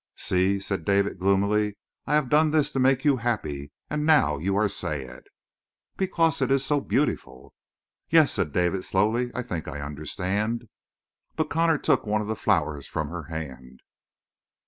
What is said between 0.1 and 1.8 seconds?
"See!" said David gloomily.